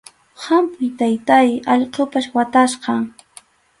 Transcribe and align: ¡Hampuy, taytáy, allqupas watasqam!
¡Hampuy, 0.43 0.87
taytáy, 0.99 1.49
allqupas 1.73 2.25
watasqam! 2.35 3.01